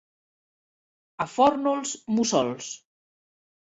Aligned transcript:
A 1.27 1.29
Fórnols, 1.35 1.95
mussols. 2.19 2.75